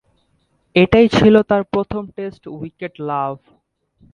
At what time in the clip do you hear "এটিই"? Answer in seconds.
0.75-1.07